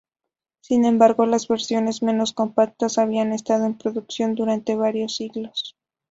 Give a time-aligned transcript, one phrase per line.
[0.61, 5.77] Sin embargo, las versiones menos compactas habían estado en producción durante varios siglos.